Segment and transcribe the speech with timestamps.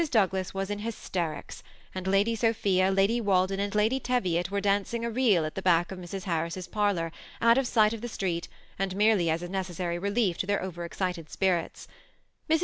[0.09, 1.61] Douglas was in hysterics,
[1.93, 5.91] and Lady Sophia, Lady Walden, and Lady Teviot were dancing a reel at the back
[5.91, 6.23] of Mrs.
[6.23, 8.47] Harris's parlor, out of sight of the street,
[8.79, 11.87] and merely as a necessary relief to their over ezdted spirits.
[12.49, 12.59] Mrs.